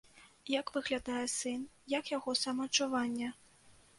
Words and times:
Як 0.59 0.71
выглядае 0.77 1.25
сын, 1.33 1.67
як 1.95 2.09
яго 2.17 2.35
самаадчуванне? 2.43 3.29